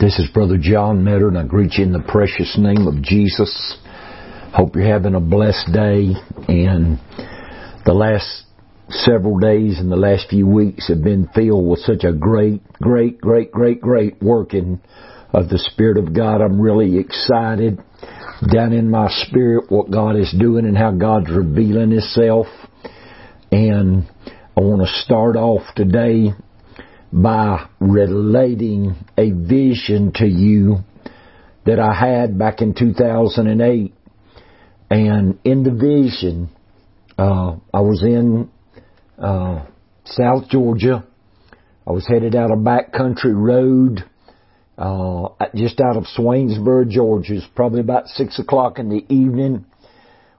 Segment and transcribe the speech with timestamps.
[0.00, 3.76] This is Brother John Metter, and I greet you in the precious name of Jesus.
[4.54, 6.12] Hope you're having a blessed day.
[6.46, 7.00] And
[7.84, 8.44] the last
[8.90, 13.20] several days and the last few weeks have been filled with such a great, great,
[13.20, 14.80] great, great, great working
[15.32, 16.42] of the Spirit of God.
[16.42, 17.80] I'm really excited
[18.54, 22.46] down in my spirit what God is doing and how God's revealing Himself.
[23.50, 24.08] And
[24.56, 26.34] I want to start off today
[27.12, 30.78] by relating a vision to you
[31.64, 33.94] that I had back in 2008.
[34.90, 36.50] And in the vision,
[37.18, 38.50] uh, I was in
[39.18, 39.66] uh,
[40.04, 41.06] South Georgia.
[41.86, 44.04] I was headed out a backcountry road
[44.78, 47.34] uh, just out of Swainsboro, Georgia.
[47.34, 49.66] It's probably about six o'clock in the evening.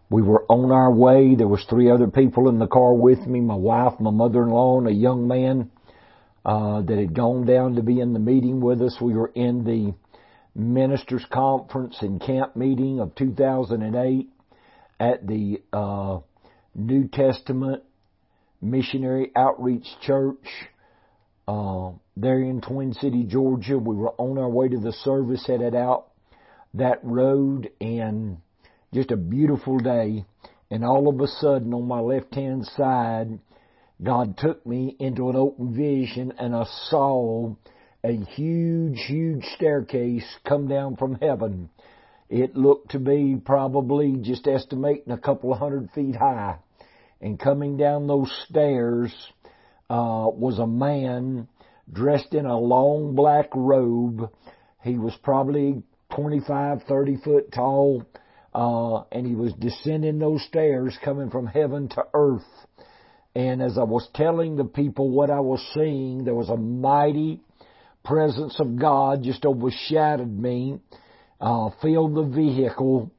[0.10, 1.36] We were on our way.
[1.36, 4.88] There was three other people in the car with me: my wife, my mother-in-law, and
[4.88, 5.70] a young man
[6.46, 8.98] uh, that had gone down to be in the meeting with us.
[9.02, 9.94] We were in the
[10.56, 14.30] ministers' conference and camp meeting of 2008
[15.00, 16.20] at the uh,
[16.76, 17.84] New Testament
[18.62, 20.46] Missionary Outreach Church
[21.48, 23.78] uh, there in Twin City, Georgia.
[23.78, 26.08] We were on our way to the service, headed out
[26.74, 28.38] that road, and
[28.94, 30.26] just a beautiful day.
[30.70, 33.40] And all of a sudden, on my left hand side,
[34.02, 37.54] God took me into an open vision, and I saw
[38.04, 41.70] a huge, huge staircase come down from heaven.
[42.30, 46.60] It looked to be probably just estimating a couple of hundred feet high.
[47.20, 49.14] And coming down those stairs
[49.90, 51.50] uh, was a man
[51.92, 54.32] dressed in a long black robe.
[54.82, 55.84] He was probably
[56.16, 58.06] 25, 30 foot tall,
[58.54, 62.44] uh, and he was descending those stairs coming from heaven to earth.
[63.36, 67.42] And as I was telling the people what I was seeing, there was a mighty
[68.04, 70.80] presence of God just overshadowed me,
[71.40, 73.12] uh, filled the vehicle,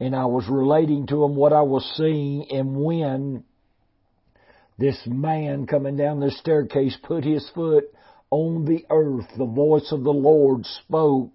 [0.00, 3.44] and I was relating to them what I was seeing and when
[4.78, 7.92] this man coming down the staircase put his foot
[8.30, 9.26] on the earth.
[9.36, 11.32] The voice of the Lord spoke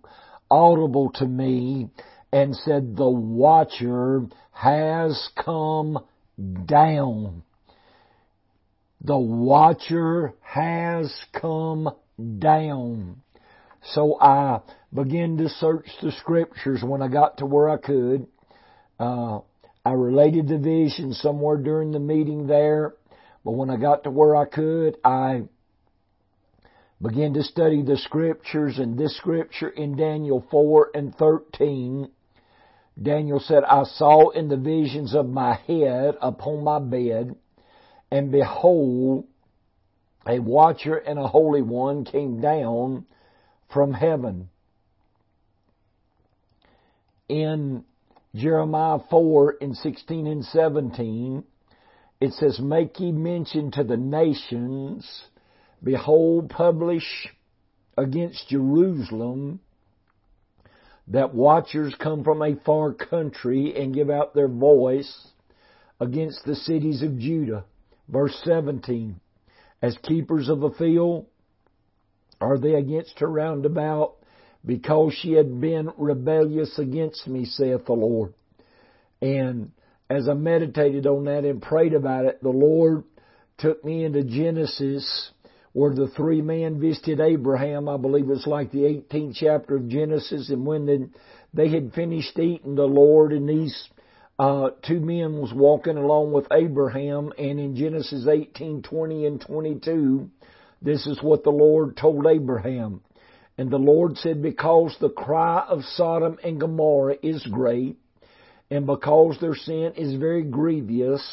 [0.50, 1.90] audible to me
[2.32, 6.00] and said, the watcher has come
[6.66, 7.44] down.
[9.04, 11.90] The watcher has come
[12.40, 13.22] down.
[13.84, 14.62] So I
[14.94, 18.28] began to search the scriptures when I got to where I could.
[19.00, 19.40] Uh,
[19.86, 22.94] I related the vision somewhere during the meeting there
[23.44, 25.44] but when I got to where I could, I
[27.02, 32.10] began to study the scriptures and this scripture in Daniel 4 and 13.
[33.02, 37.36] Daniel said, I saw in the visions of my head upon my bed,
[38.14, 39.26] and behold,
[40.28, 43.08] a watcher and a holy one came down
[43.74, 44.50] from heaven.
[47.28, 47.84] In
[48.36, 51.44] Jeremiah 4 and 16 and 17,
[52.22, 55.24] it says, Make ye mention to the nations,
[55.84, 57.28] behold, publish
[57.98, 59.60] against Jerusalem
[61.08, 65.30] that watchers come from a far country and give out their voice
[66.00, 67.66] against the cities of Judah.
[68.10, 69.20] Verse 17,
[69.82, 71.26] as keepers of a field
[72.42, 74.16] are they against her round about
[74.66, 78.34] because she had been rebellious against me, saith the Lord.
[79.22, 79.72] And
[80.10, 83.04] as I meditated on that and prayed about it, the Lord
[83.58, 85.32] took me into Genesis
[85.74, 87.90] where the three men visited Abraham.
[87.90, 90.50] I believe it's like the 18th chapter of Genesis.
[90.50, 91.12] And when
[91.54, 93.90] they had finished eating, the Lord and these
[94.40, 97.32] uh, two men was walking along with Abraham.
[97.38, 100.30] And in Genesis 18, 20 and 22,
[100.82, 103.02] this is what the Lord told Abraham.
[103.58, 107.98] And the Lord said, because the cry of Sodom and Gomorrah is great,
[108.72, 111.24] and because their sin is very grievous,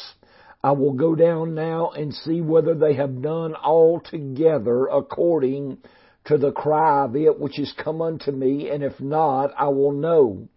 [0.63, 5.79] I will go down now and see whether they have done altogether according
[6.25, 9.91] to the cry of it which is come unto me, and if not, I will
[9.91, 10.47] know.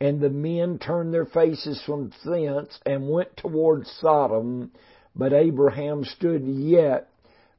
[0.00, 4.72] And the men turned their faces from thence and went toward Sodom,
[5.14, 7.08] but Abraham stood yet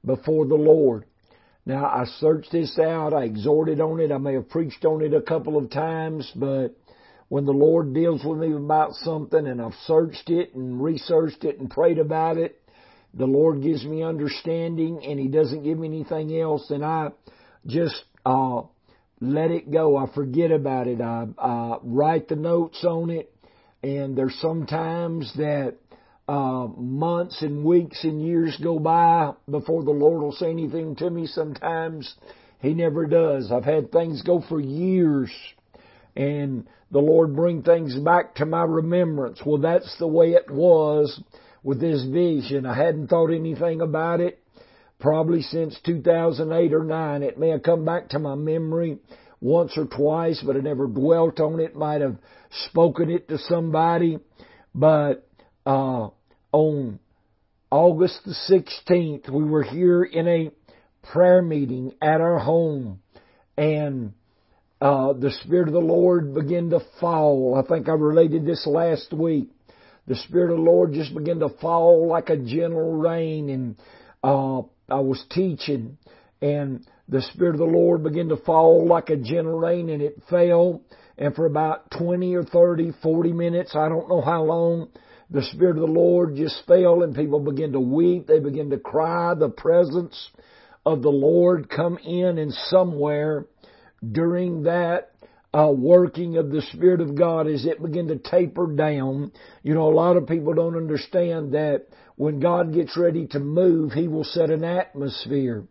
[0.04, 1.06] before the Lord.
[1.66, 5.14] Now I searched this out, I exhorted on it, I may have preached on it
[5.14, 6.76] a couple of times, but
[7.30, 11.60] when the Lord deals with me about something and I've searched it and researched it
[11.60, 12.60] and prayed about it,
[13.14, 16.72] the Lord gives me understanding and He doesn't give me anything else.
[16.72, 17.12] And I
[17.68, 18.64] just, uh,
[19.22, 19.96] let it go.
[19.96, 21.00] I forget about it.
[21.00, 23.34] I, I write the notes on it
[23.84, 25.76] and there's sometimes that,
[26.28, 31.10] uh, months and weeks and years go by before the Lord will say anything to
[31.10, 31.28] me.
[31.28, 32.16] Sometimes
[32.60, 33.52] He never does.
[33.52, 35.32] I've had things go for years
[36.16, 39.42] and the Lord bring things back to my remembrance.
[39.46, 41.22] Well, that's the way it was
[41.64, 42.66] with this vision.
[42.66, 44.41] I hadn't thought anything about it
[45.02, 47.24] probably since 2008 or 9.
[47.24, 49.00] It may have come back to my memory
[49.42, 51.76] once or twice, but I never dwelt on it.
[51.76, 52.18] Might have
[52.70, 54.20] spoken it to somebody.
[54.74, 55.28] But,
[55.66, 56.10] uh,
[56.54, 57.00] on
[57.70, 60.52] August the 16th, we were here in a
[61.12, 63.02] prayer meeting at our home
[63.58, 64.14] and
[64.82, 67.62] uh, the Spirit of the Lord began to fall.
[67.64, 69.50] I think I related this last week.
[70.08, 73.76] The Spirit of the Lord just began to fall like a gentle rain and
[74.24, 75.98] uh, I was teaching
[76.42, 80.22] and the Spirit of the Lord began to fall like a gentle rain and it
[80.30, 80.82] fell
[81.18, 84.90] and for about 20 or 30, 40 minutes, I don't know how long,
[85.30, 88.28] the Spirit of the Lord just fell and people began to weep.
[88.28, 89.34] They began to cry.
[89.34, 90.30] The presence
[90.86, 93.46] of the Lord come in and somewhere
[94.12, 95.12] during that
[95.54, 99.32] uh, working of the Spirit of God as it began to taper down.
[99.64, 101.86] You know, a lot of people don't understand that
[102.22, 105.64] when God gets ready to move, He will set an atmosphere.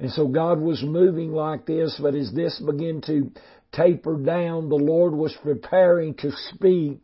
[0.00, 3.30] And so God was moving like this, but as this began to
[3.70, 6.98] taper down, the Lord was preparing to speak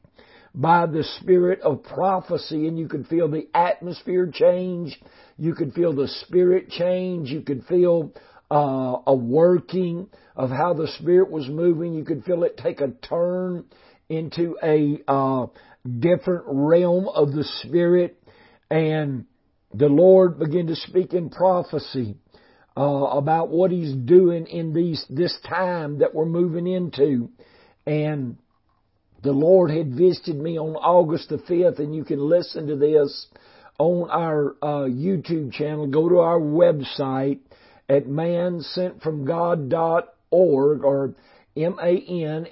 [0.53, 5.01] by the spirit of prophecy and you could feel the atmosphere change.
[5.37, 7.31] You could feel the spirit change.
[7.31, 8.13] You could feel
[8.51, 11.95] uh, a working of how the spirit was moving.
[11.95, 13.67] You could feel it take a turn
[14.09, 15.47] into a uh,
[16.01, 18.18] different realm of the spirit
[18.71, 19.25] and
[19.73, 22.17] the Lord began to speak in prophecy
[22.77, 27.31] uh, about what He's doing in these this time that we're moving into,
[27.87, 28.37] and
[29.23, 33.27] the Lord had visited me on August the 5th, and you can listen to this
[33.79, 35.87] on our uh, YouTube channel.
[35.87, 37.41] Go to our website
[37.89, 41.15] at mansentfromgod.org or
[41.57, 42.49] M-A-N-S-E-N-T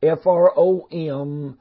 [0.00, 1.58] dot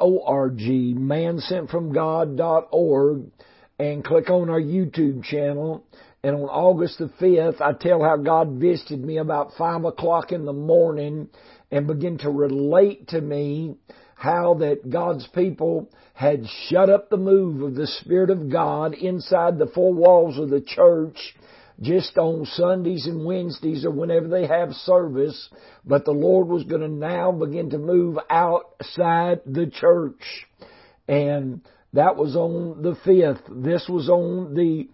[0.00, 3.30] O-R-G, mansentfromgod.org,
[3.78, 5.84] and click on our YouTube channel.
[6.22, 10.44] And on August the 5th, I tell how God visited me about 5 o'clock in
[10.44, 11.28] the morning
[11.70, 13.76] and began to relate to me
[14.14, 19.58] how that God's people had shut up the move of the Spirit of God inside
[19.58, 21.16] the four walls of the church
[21.82, 25.48] just on Sundays and Wednesdays or whenever they have service,
[25.84, 30.46] but the Lord was going to now begin to move outside the church.
[31.08, 31.62] And
[31.94, 33.64] that was on the 5th.
[33.64, 34.88] This was on the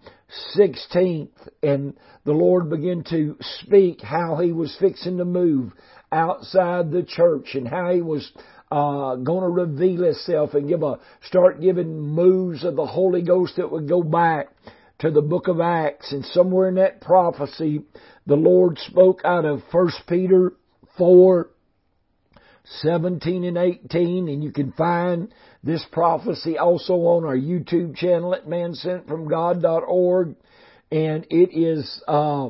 [0.57, 1.29] 16th.
[1.61, 5.73] And the Lord began to speak how He was fixing to move
[6.11, 8.31] outside the church and how He was
[8.71, 13.57] uh, going to reveal Himself and give a, start giving moves of the Holy Ghost
[13.57, 14.47] that would go back
[14.99, 16.11] to the book of Acts.
[16.11, 17.81] And somewhere in that prophecy,
[18.25, 20.53] the Lord spoke out of 1 Peter
[20.97, 21.49] 4,
[22.81, 25.33] 17 and 18, and you can find
[25.63, 30.35] this prophecy also on our YouTube channel at mansentfromgod.org,
[30.91, 32.49] and it is, uh,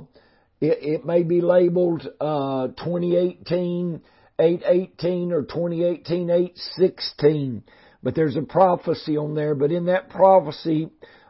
[0.59, 4.01] it, it, may be labeled, uh, 2018
[4.39, 7.63] 818 or 2018 816,
[8.03, 10.89] but there's a prophecy on there, but in that prophecy,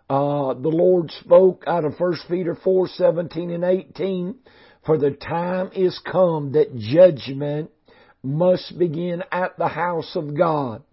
[0.10, 4.36] uh, the Lord spoke out of 1 Peter 4, 17 and 18,
[4.86, 7.72] for the time is come that judgment
[8.24, 10.84] must begin at the house of God.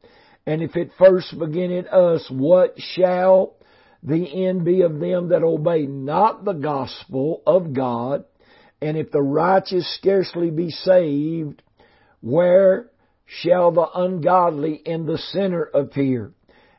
[0.47, 3.55] And if it first begin in us, what shall
[4.03, 8.25] the end be of them that obey not the gospel of God?
[8.83, 11.63] And if the righteous scarcely be saved,
[12.21, 12.91] where
[13.27, 16.33] shall the ungodly and the sinner appear?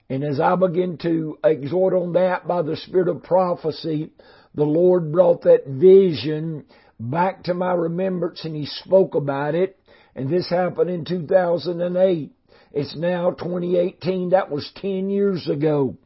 [0.10, 4.12] And as I begin to exhort on that by the spirit of prophecy,
[4.54, 6.66] the Lord brought that vision
[7.00, 9.80] back to my remembrance and He spoke about it.
[10.16, 12.32] And this happened in 2008.
[12.72, 14.30] It's now 2018.
[14.30, 15.98] That was 10 years ago.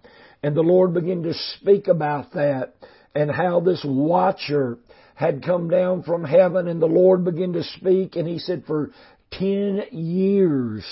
[0.42, 2.76] And the Lord began to speak about that
[3.14, 4.78] and how this watcher
[5.16, 8.92] had come down from heaven and the Lord began to speak and he said for
[9.32, 10.86] 10 years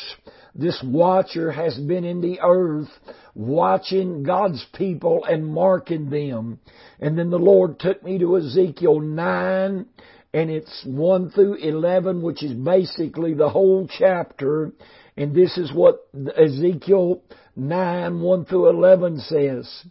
[0.58, 2.90] this watcher has been in the earth
[3.36, 6.60] watching God's people and marking them.
[7.00, 9.86] And then the Lord took me to Ezekiel 9
[10.34, 14.72] and it's 1 through 11 which is basically the whole chapter
[15.16, 17.22] and this is what Ezekiel
[17.56, 19.86] 9, 1 through 11 says.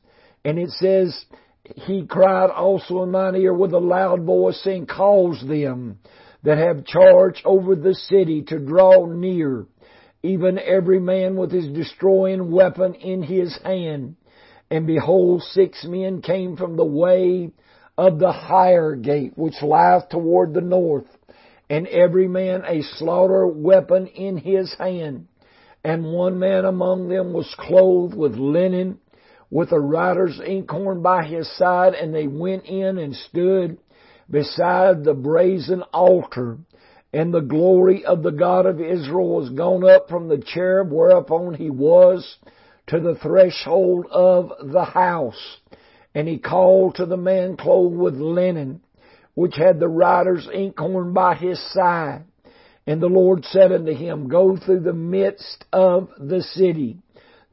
[0.45, 1.25] And it says,
[1.75, 5.99] He cried also in mine ear with a loud voice saying, Cause them
[6.47, 9.67] that have charge over the city to draw near,
[10.23, 14.15] even every man with his destroying weapon in his hand.
[14.71, 17.51] And behold, six men came from the way
[17.99, 21.09] of the higher gate, which lieth toward the north,
[21.69, 25.27] and every man a slaughter weapon in his hand.
[25.83, 29.01] And one man among them was clothed with linen,
[29.51, 33.79] with a writer's inkhorn by his side, and they went in and stood
[34.31, 36.59] beside the brazen altar.
[37.13, 41.55] And the glory of the God of Israel was gone up from the cherub whereupon
[41.55, 42.37] he was
[42.89, 45.59] to the threshold of the house.
[46.15, 48.81] And he called to the man clothed with linen,
[49.35, 52.25] which had the writer's inkhorn by his side.
[52.87, 56.99] And the Lord said unto him, Go through the midst of the city,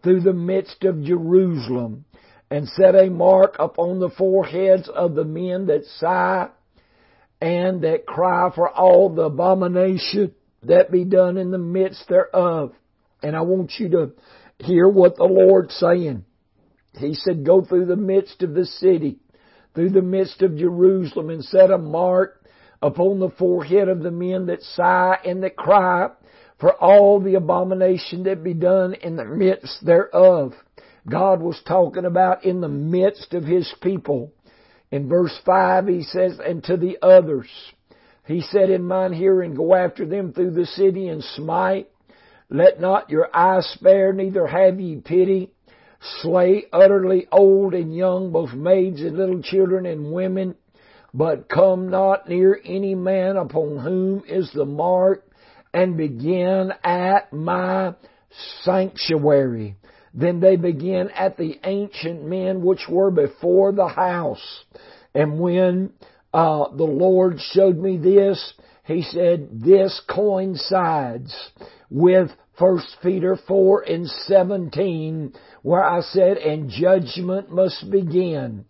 [0.03, 2.05] through the midst of Jerusalem,
[2.51, 6.49] and set a mark upon the foreheads of the men that sigh
[7.43, 10.33] and that cry for all the abomination
[10.65, 12.71] that be done in the midst thereof.
[13.21, 14.11] And I want you to
[14.59, 16.23] hear what the Lord's saying.
[16.97, 19.19] He said, go through the midst of the city,
[19.75, 22.45] through the midst of Jerusalem and set a mark
[22.81, 26.11] upon the forehead of the men that sigh and that cry
[26.61, 30.53] for all the abomination that be done in the midst thereof.
[31.09, 34.31] God was talking about in the midst of His people.
[34.93, 37.47] In verse 5 he says, and to the others,
[38.27, 41.89] he said in mine hearing, go after them through the city and smite.
[42.47, 45.49] Let not your eye spare, neither have ye pity.
[46.21, 50.53] Slay utterly old and young, both maids and little children and women,
[51.11, 55.25] but come not near any man upon whom is the mark,
[55.73, 57.95] and begin at my
[58.61, 59.75] sanctuary.
[60.13, 64.63] Then they begin at the ancient men which were before the house.
[65.15, 65.91] And when
[66.33, 68.53] uh, the Lord showed me this,
[68.85, 71.35] He said, this coincides
[71.89, 72.29] with
[72.59, 78.65] First Peter 4 and 17, where I said, and judgment must begin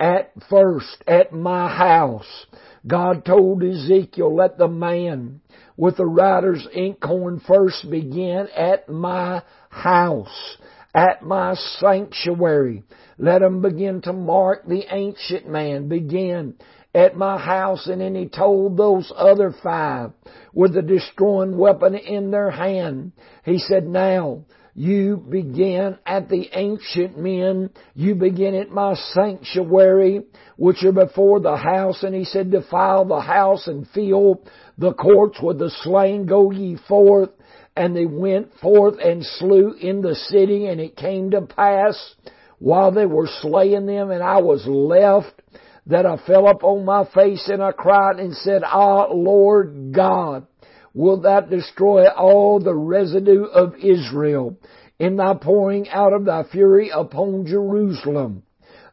[0.00, 2.46] at first at my house.
[2.86, 5.40] God told Ezekiel, let the man
[5.76, 10.56] with the writer's inkhorn first begin at my house
[10.94, 12.82] at my sanctuary.
[13.18, 15.88] Let them begin to mark the ancient man.
[15.88, 16.54] Begin
[16.94, 17.86] at my house.
[17.86, 20.12] And then he told those other five
[20.52, 23.12] with the destroying weapon in their hand.
[23.44, 27.70] He said, now, you begin at the ancient men.
[27.94, 30.22] You begin at my sanctuary,
[30.56, 32.04] which are before the house.
[32.04, 34.44] And he said, defile the house and fill
[34.78, 36.26] the courts with the slain.
[36.26, 37.30] Go ye forth
[37.78, 42.14] and they went forth and slew in the city, and it came to pass
[42.58, 45.40] while they were slaying them, and I was left,
[45.86, 50.46] that I fell upon my face and I cried and said, Ah, Lord God,
[50.92, 54.58] wilt thou destroy all the residue of Israel
[54.98, 58.42] in thy pouring out of thy fury upon Jerusalem?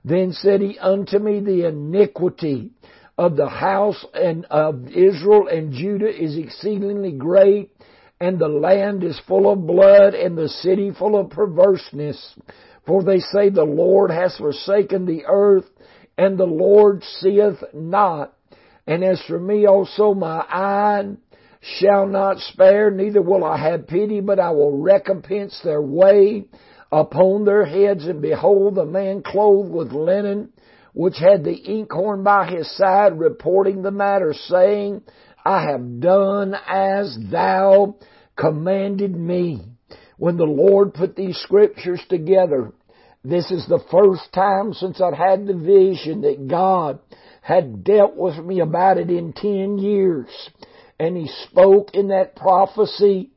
[0.05, 2.69] Then said he unto me, the iniquity
[3.17, 7.71] of the house and of Israel and Judah is exceedingly great,
[8.19, 12.35] and the land is full of blood, and the city full of perverseness.
[12.85, 15.65] For they say the Lord has forsaken the earth,
[16.17, 18.33] and the Lord seeth not.
[18.87, 21.15] And as for me also, my eye
[21.61, 26.45] shall not spare, neither will I have pity, but I will recompense their way
[26.91, 28.05] upon their heads.
[28.05, 30.49] And behold, the man clothed with linen,
[30.93, 35.01] which had the inkhorn by his side, reporting the matter, saying,
[35.45, 37.95] I have done as thou
[38.35, 39.61] commanded me.
[40.17, 42.71] When the Lord put these scriptures together,
[43.23, 46.99] this is the first time since I'd had the vision that God
[47.41, 50.29] had dealt with me about it in ten years.
[50.99, 53.29] And He spoke in that prophecy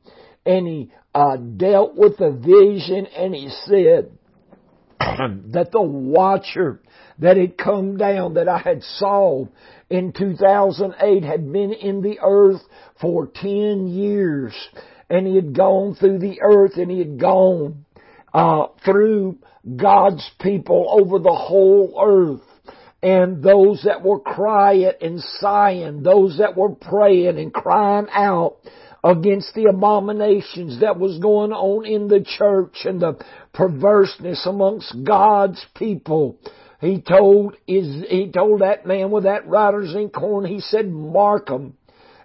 [0.45, 4.11] and He uh, dealt with the vision and He said
[4.99, 6.81] that the watcher
[7.19, 9.45] that had come down that I had saw
[9.89, 12.61] in 2008 had been in the earth
[13.01, 14.53] for 10 years
[15.09, 17.85] and he had gone through the earth and he had gone
[18.33, 19.37] uh, through
[19.75, 22.41] God's people over the whole earth.
[23.01, 28.57] And those that were crying and sighing, those that were praying and crying out
[29.03, 33.17] against the abominations that was going on in the church and the
[33.53, 36.37] perverseness amongst God's people.
[36.79, 41.73] He told is he told that man with that writer's inkhorn, he said, mark 'em.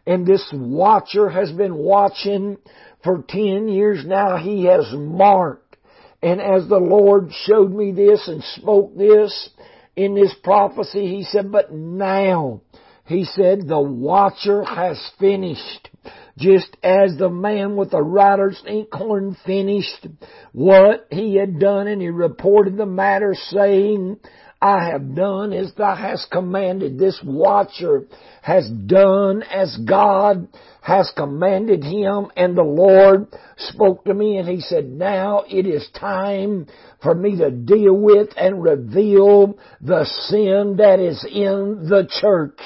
[0.07, 2.59] And this watcher has been watching
[3.03, 4.37] for ten years now.
[4.37, 5.77] He has marked.
[6.23, 9.51] And as the Lord showed me this and spoke this
[9.97, 12.61] in this prophecy, He said, but now,
[13.07, 15.89] He said, the watcher has finished.
[16.37, 20.07] just as the man with the writer's inkhorn finished
[20.53, 24.19] what he had done and he reported the matter saying,
[24.65, 26.99] I have done as thou hast commanded.
[26.99, 28.07] This watcher
[28.41, 30.49] has done as God
[30.81, 33.27] has commanded him and the Lord
[33.59, 36.67] spoke to me and he said, now it is time
[37.03, 42.59] for me to deal with and reveal the sin that is in the church.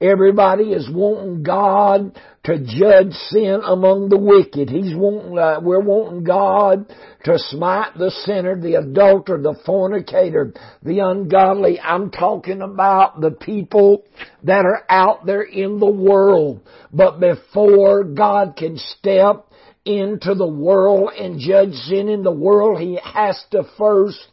[0.00, 4.70] Everybody is wanting God to judge sin among the wicked.
[4.70, 11.00] He's wanting, uh, we're wanting God to smite the sinner, the adulterer, the fornicator, the
[11.00, 11.80] ungodly.
[11.80, 14.04] I'm talking about the people
[14.44, 16.60] that are out there in the world.
[16.92, 19.46] But before God can step
[19.84, 24.24] into the world and judge sin in the world, He has to first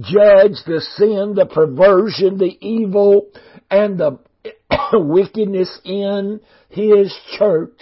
[0.00, 3.28] judge the sin, the perversion, the evil,
[3.70, 4.18] and the
[4.98, 7.80] wickedness in His church.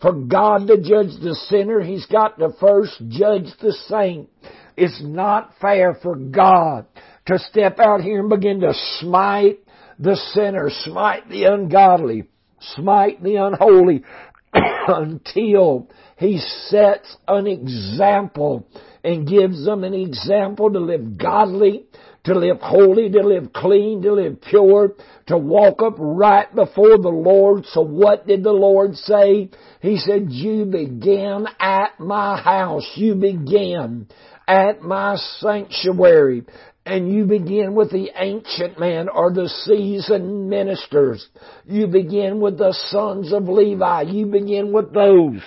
[0.00, 4.28] For God to judge the sinner, He's got to first judge the saint.
[4.76, 6.86] It's not fair for God
[7.26, 9.60] to step out here and begin to smite
[9.98, 12.28] the sinner, smite the ungodly,
[12.74, 14.02] smite the unholy
[14.52, 16.38] until He
[16.68, 18.66] sets an example
[19.04, 21.84] and gives them an example to live godly,
[22.24, 24.94] to live holy, to live clean, to live pure,
[25.26, 27.64] to walk up right before the Lord.
[27.66, 29.50] So what did the Lord say?
[29.80, 32.88] He said, you begin at my house.
[32.94, 34.08] You begin
[34.46, 36.44] at my sanctuary.
[36.84, 41.26] And you begin with the ancient man or the seasoned ministers.
[41.64, 44.02] You begin with the sons of Levi.
[44.02, 45.40] You begin with those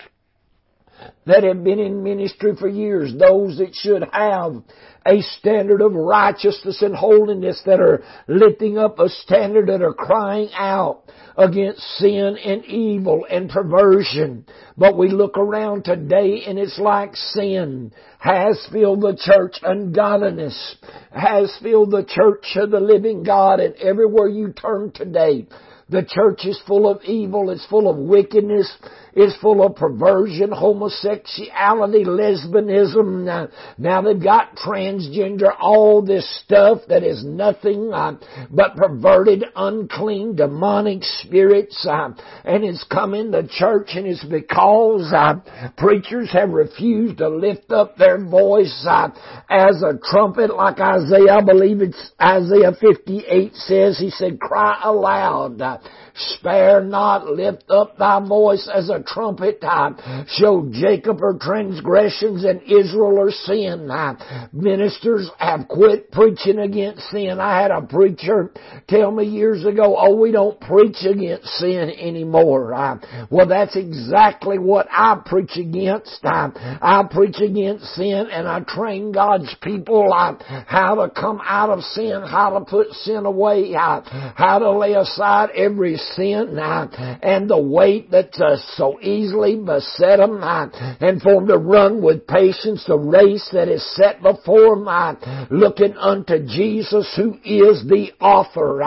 [1.25, 4.63] that have been in ministry for years, those that should have
[5.05, 10.49] a standard of righteousness and holiness that are lifting up a standard that are crying
[10.53, 11.03] out
[11.37, 14.45] against sin and evil and perversion.
[14.77, 20.75] But we look around today and it's like sin has filled the church, ungodliness
[21.11, 25.47] has filled the church of the living God and everywhere you turn today,
[25.93, 28.75] the church is full of evil, it's full of wickedness,
[29.15, 33.23] it's full of perversion, homosexuality, lesbianism.
[33.23, 38.13] Now, now they've got transgender, all this stuff that is nothing uh,
[38.49, 42.09] but perverted, unclean, demonic spirits, uh,
[42.43, 45.35] and it's come in the church, and it's because uh,
[45.77, 49.09] preachers have refused to lift up their voice uh,
[49.47, 51.37] as a trumpet, like Isaiah.
[51.37, 53.99] I believe it's Isaiah 58 says.
[53.99, 59.57] He said, "Cry aloud." Uh, Spare not, lift up thy voice as a trumpet.
[59.63, 63.89] Uh, show Jacob her transgressions and Israel her sin.
[63.89, 67.39] Uh, ministers have quit preaching against sin.
[67.39, 68.51] I had a preacher
[68.87, 72.75] tell me years ago, oh, we don't preach against sin anymore.
[72.75, 72.99] Uh,
[73.31, 76.19] well, that's exactly what I preach against.
[76.23, 82.21] I preach against sin and I train God's people how to come out of sin,
[82.21, 88.33] how to put sin away, how to lay aside every sin and the weight that
[88.39, 93.67] uh, so easily beset them and for them to run with patience the race that
[93.67, 98.81] is set before them looking unto Jesus who is the author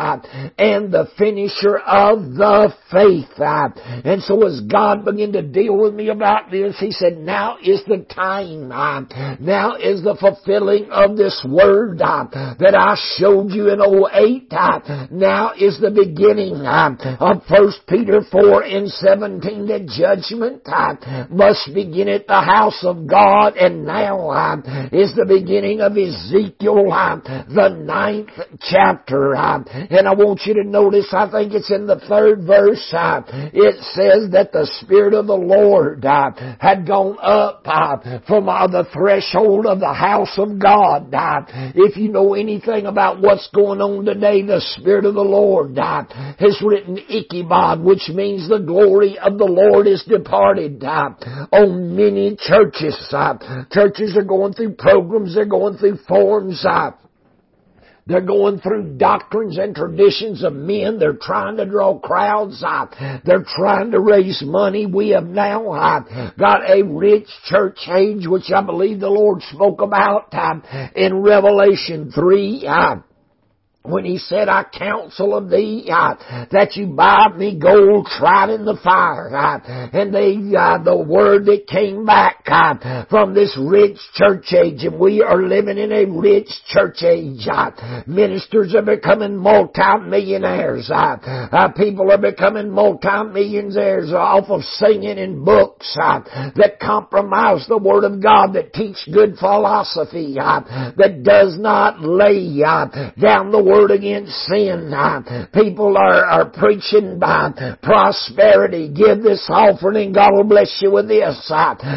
[0.59, 3.27] and the finisher of the faith.
[4.05, 7.83] And so as God began to deal with me about this, He said, now is
[7.87, 8.69] the time.
[9.41, 14.51] now is the fulfilling of this word that I showed you in 08.
[15.11, 20.63] now is the beginning of 1 Peter 4 and 17, the judgment
[21.31, 24.57] must begin at the house of God, and now uh,
[24.93, 27.17] is the beginning of Ezekiel, uh,
[27.49, 29.37] the ninth chapter.
[29.37, 33.77] Um, and I want you to notice, I think it's in the third verse, it
[33.95, 37.63] says that the Spirit of the Lord had gone up
[38.27, 41.13] from the threshold of the house of God.
[41.75, 46.56] if you know anything about what's going on today, the Spirit of the Lord has
[46.63, 50.83] written Ichabod, which means the glory of the Lord is departed.
[50.83, 51.11] Uh,
[51.53, 56.93] on many churches, uh, churches are going through programs, they're going through forms, uh,
[58.07, 60.99] they're going through doctrines and traditions of men.
[61.01, 62.63] They're trying to draw crowds.
[62.65, 62.87] Uh,
[63.25, 64.87] they're trying to raise money.
[64.87, 69.81] We have now uh, got a rich church age, which I believe the Lord spoke
[69.81, 70.61] about uh,
[70.95, 72.65] in Revelation 3.
[73.89, 76.15] When he said, I counsel of thee uh,
[76.51, 79.35] that you buy me gold tried in the fire.
[79.35, 79.61] Uh,
[79.93, 84.99] and they, uh, the word that came back uh, from this rich church age, and
[84.99, 87.47] we are living in a rich church age.
[87.51, 90.91] Uh, ministers are becoming multi-millionaires.
[90.93, 98.23] Uh, people are becoming multi-millionaires off of singing in books that compromise the word of
[98.23, 104.93] God, that teach good philosophy, that does not lay down the word word against sin.
[105.53, 108.89] People are, are preaching by prosperity.
[108.89, 111.37] Give this offering and God will bless you with this.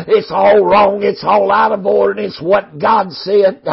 [0.08, 1.04] It's all wrong.
[1.04, 2.22] It's all out of order.
[2.22, 3.64] It's what God said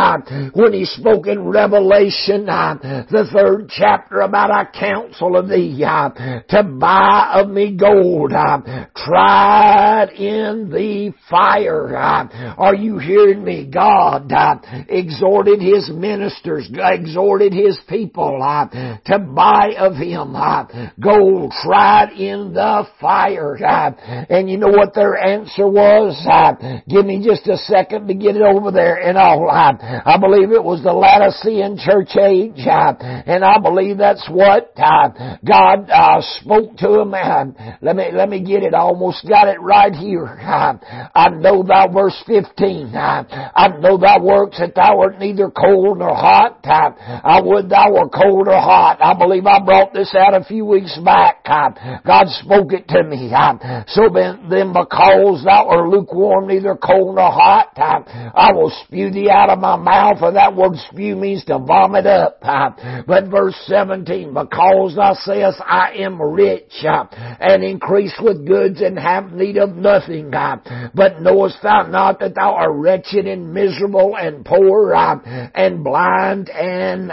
[0.54, 7.32] when He spoke in Revelation, the third chapter about I counsel of thee to buy
[7.34, 11.96] of me gold tried in the fire.
[11.96, 13.68] Are you hearing me?
[13.72, 14.56] God uh,
[14.88, 18.66] exhorted His ministers, exhorted His people people uh,
[19.04, 20.66] to buy of him uh,
[21.00, 23.56] gold tried in the fire.
[23.56, 23.90] Uh,
[24.28, 26.14] and you know what their answer was?
[26.28, 29.48] Uh, give me just a second to get it over there and all.
[29.48, 29.72] Uh,
[30.04, 35.36] I believe it was the Laodicean church age, uh, and I believe that's what uh,
[35.44, 37.14] God uh, spoke to him.
[37.14, 37.44] Uh,
[37.80, 38.74] let me let me get it.
[38.74, 40.26] I almost got it right here.
[40.26, 40.74] Uh,
[41.14, 42.94] I know thou verse fifteen.
[42.94, 46.60] Uh, I know thy works that thou art neither cold nor hot.
[46.64, 46.92] Uh,
[47.24, 48.98] I would thou were cold or hot.
[49.00, 51.44] I believe I brought this out a few weeks back.
[51.44, 53.30] God spoke it to me.
[53.88, 59.50] So then, because thou art lukewarm, neither cold nor hot, I will spew thee out
[59.50, 60.18] of my mouth.
[60.18, 62.40] For that word spew means to vomit up.
[63.06, 69.32] But verse 17, because thou sayest, I am rich and increase with goods and have
[69.32, 70.30] need of nothing.
[70.94, 74.94] But knowest thou not that thou art wretched and miserable and poor
[75.54, 77.10] and blind and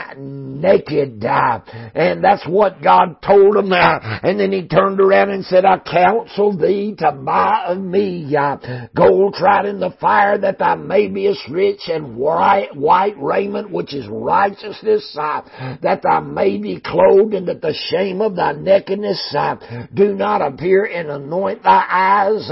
[0.62, 1.24] naked.
[1.24, 3.72] And that's what God told him.
[3.72, 8.58] And then he turned around and said, I counsel thee to buy of me uh,
[8.96, 14.08] gold tried in the fire that thou mayest rich and white, white raiment, which is
[14.08, 15.42] righteousness, uh,
[15.82, 19.56] that thou may be clothed and that the shame of thy nakedness uh,
[19.94, 22.50] do not appear and anoint thy eyes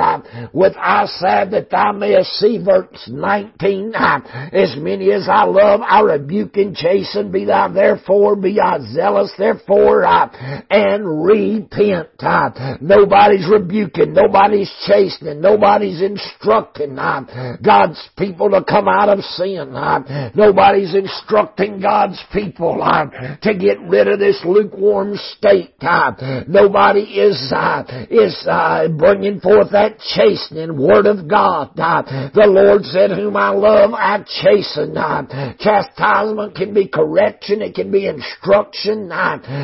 [0.54, 2.60] with eye salve that thou mayest see.
[2.64, 7.32] Verse 19, ah, as many as I love, I rebuke and chasten.
[7.32, 10.30] Be thou therefore be I zealous, therefore, uh,
[10.69, 12.10] and repent.
[12.19, 19.75] Uh, nobody's rebuking, nobody's chastening, nobody's instructing uh, God's people to come out of sin.
[19.75, 25.73] Uh, nobody's instructing God's people uh, to get rid of this lukewarm state.
[25.82, 31.71] Uh, nobody is uh, is uh, bringing forth that chastening word of God.
[31.77, 37.75] Uh, the Lord said, "Whom I love, I chasten." Uh, chastisement can be correction, it
[37.75, 39.10] can be instruction instruction,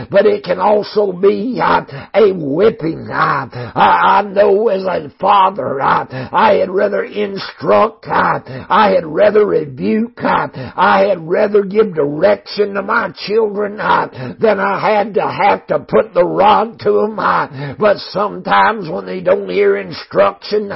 [0.09, 3.07] but it can also be uh, a whipping.
[3.09, 11.05] Uh, I know as a father, I had rather instruct, I had rather rebuke, I
[11.09, 16.25] had rather give direction to my children than I had to have to put the
[16.25, 17.75] rod to them.
[17.79, 20.71] But sometimes when they don't hear instruction,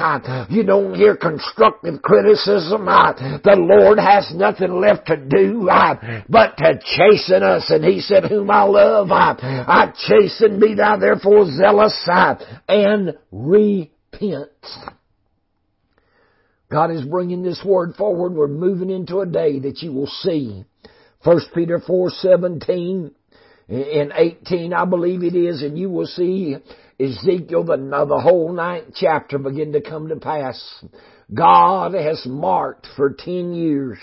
[0.50, 5.70] you don't hear constructive criticism, the Lord has nothing left to do
[6.30, 6.80] but to
[7.32, 9.36] chasten us and he said, Whom I love, I,
[9.68, 14.50] I chasten, be thou therefore zealous I, and repent.
[16.72, 18.34] God is bringing this word forward.
[18.34, 20.64] We're moving into a day that you will see.
[21.24, 23.12] 1 Peter 4, 17
[23.68, 26.56] and 18, I believe it is, and you will see
[27.00, 30.84] Ezekiel, the, the whole ninth chapter begin to come to pass.
[31.34, 34.00] God has marked for 10 years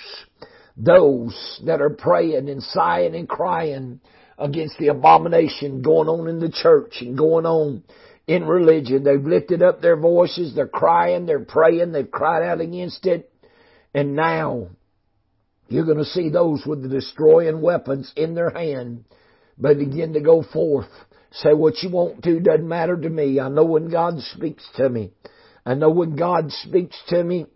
[0.79, 4.01] those that are praying and sighing and crying
[4.39, 7.83] against the abomination going on in the church and going on
[8.29, 9.03] in religion.
[9.03, 13.33] They've lifted up their voices, they're crying, they're praying, they've cried out against it.
[13.93, 14.69] And now
[15.69, 19.05] you're going to see those with the destroying weapons in their hand
[19.61, 20.87] begin to go forth.
[21.33, 23.41] Say what you want to, doesn't matter to me.
[23.41, 25.11] I know when God speaks to me.
[25.67, 27.47] I know when God speaks to me,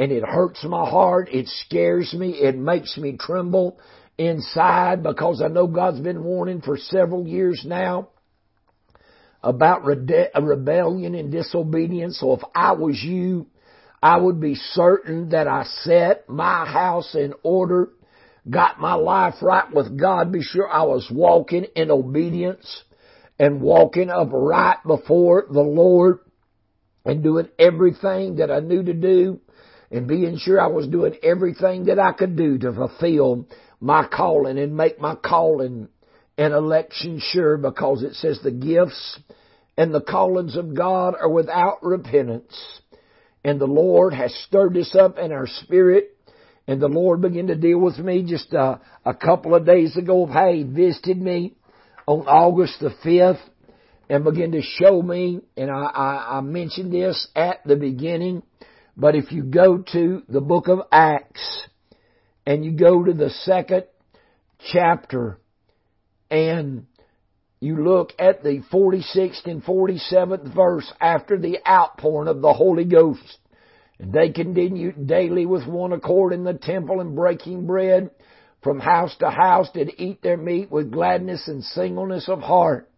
[0.00, 1.28] and it hurts my heart.
[1.30, 2.30] It scares me.
[2.30, 3.78] It makes me tremble
[4.16, 8.08] inside because I know God's been warning for several years now
[9.42, 12.18] about rebellion and disobedience.
[12.18, 13.48] So if I was you,
[14.02, 17.90] I would be certain that I set my house in order,
[18.48, 22.84] got my life right with God, be sure I was walking in obedience
[23.38, 26.20] and walking upright before the Lord
[27.04, 29.40] and doing everything that I knew to do
[29.90, 33.46] and being sure I was doing everything that I could do to fulfill
[33.80, 35.88] my calling and make my calling
[36.38, 39.18] and election sure because it says the gifts
[39.76, 42.54] and the callings of God are without repentance.
[43.44, 46.16] And the Lord has stirred us up in our spirit.
[46.66, 50.26] And the Lord began to deal with me just uh, a couple of days ago.
[50.26, 51.54] Hey, visited me
[52.06, 53.40] on August the 5th
[54.08, 58.42] and began to show me, and I, I, I mentioned this at the beginning,
[59.00, 61.66] but if you go to the book of Acts
[62.44, 63.84] and you go to the second
[64.70, 65.38] chapter
[66.30, 66.84] and
[67.60, 73.38] you look at the 46th and 47th verse after the outpouring of the Holy Ghost.
[73.98, 78.10] They continued daily with one accord in the temple and breaking bread
[78.62, 82.89] from house to house did eat their meat with gladness and singleness of heart,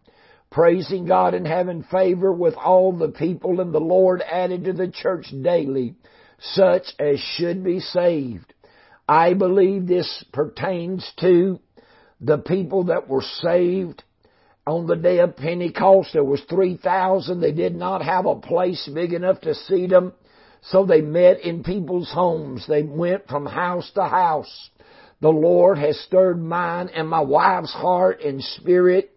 [0.53, 4.87] praising God and having favor with all the people and the Lord added to the
[4.87, 5.95] church daily
[6.39, 8.53] such as should be saved.
[9.07, 11.59] I believe this pertains to
[12.21, 14.03] the people that were saved
[14.65, 16.13] on the day of Pentecost.
[16.13, 17.41] There was 3,000.
[17.41, 20.13] They did not have a place big enough to seat them.
[20.61, 22.65] So they met in people's homes.
[22.67, 24.69] They went from house to house.
[25.19, 29.12] The Lord has stirred mine and my wife's heart and spirit,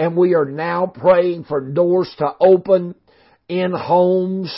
[0.00, 2.94] and we are now praying for doors to open
[3.50, 4.50] in homes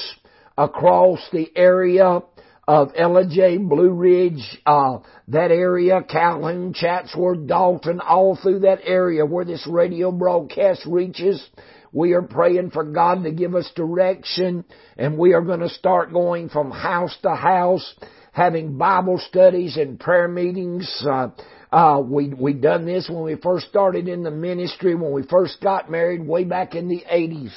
[0.57, 2.21] across the area
[2.69, 9.45] of Ellijay, Blue Ridge, uh, that area, Calhoun, Chatsworth, Dalton, all through that area where
[9.45, 11.45] this radio broadcast reaches.
[11.91, 14.65] We are praying for God to give us direction
[14.97, 17.97] and we are going to start going from house to house,
[18.31, 21.05] having Bible studies and prayer meetings.
[21.05, 21.31] Uh,
[21.73, 25.61] uh, we we done this when we first started in the ministry, when we first
[25.63, 27.53] got married, way back in the '80s,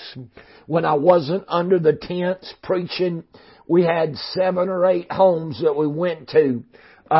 [0.67, 3.23] when I wasn't under the tents preaching
[3.67, 6.63] we had seven or eight homes that we went to
[7.09, 7.13] uh,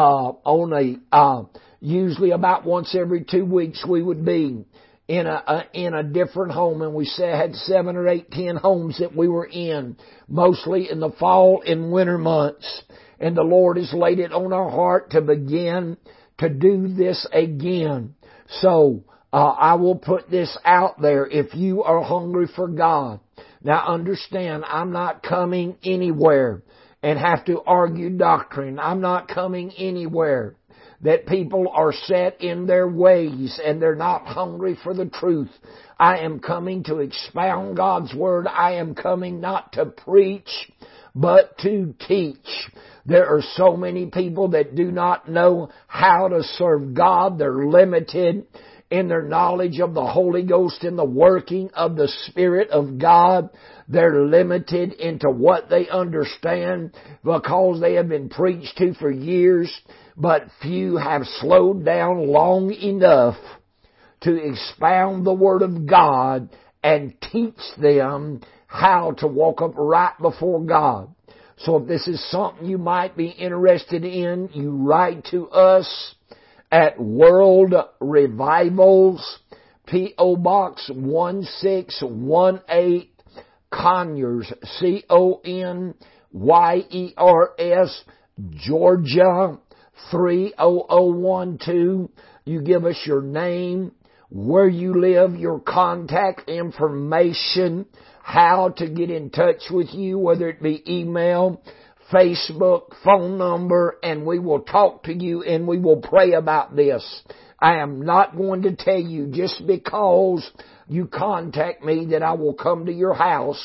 [0.43, 1.43] on a uh,
[1.79, 4.65] usually about once every two weeks we would be
[5.08, 8.99] in a, a in a different home, and we had seven or eight, ten homes
[8.99, 12.84] that we were in, mostly in the fall and winter months.
[13.19, 15.97] And the Lord has laid it on our heart to begin
[16.39, 18.15] to do this again.
[18.62, 21.26] So uh, I will put this out there.
[21.26, 23.19] If you are hungry for God,
[23.63, 26.62] now understand, I'm not coming anywhere
[27.02, 28.80] and have to argue doctrine.
[28.80, 30.56] I'm not coming anywhere
[31.02, 35.52] that people are set in their ways and they're not hungry for the truth.
[36.00, 38.48] I am coming to expound God's Word.
[38.48, 40.50] I am coming not to preach,
[41.15, 42.69] but to teach.
[43.06, 47.39] There are so many people that do not know how to serve God.
[47.39, 48.45] They're limited
[48.91, 53.49] in their knowledge of the Holy Ghost and the working of the Spirit of God.
[53.88, 59.71] They're limited into what they understand because they have been preached to for years,
[60.17, 63.38] but few have slowed down long enough
[64.21, 66.49] to expound the Word of God
[66.84, 71.10] and teach them how to walk up right before God.
[71.58, 76.15] So if this is something you might be interested in, you write to us
[76.71, 79.39] at World Revivals,
[79.88, 80.36] P.O.
[80.38, 83.08] Box 1618,
[83.71, 85.93] Conyers, C-O-N-Y-E-R-S,
[88.51, 89.58] Georgia
[90.12, 92.10] 30012.
[92.45, 93.91] You give us your name,
[94.30, 97.86] where you live, your contact information,
[98.25, 101.61] how to get in touch with you, whether it be email,
[102.11, 107.21] Facebook, phone number, and we will talk to you and we will pray about this.
[107.59, 110.49] I am not going to tell you just because
[110.88, 113.63] you contact me that I will come to your house